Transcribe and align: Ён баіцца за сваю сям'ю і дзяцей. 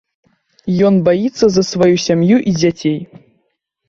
Ён 0.87 0.95
баіцца 1.07 1.49
за 1.57 1.63
сваю 1.71 1.95
сям'ю 2.05 2.37
і 2.53 2.55
дзяцей. 2.61 2.97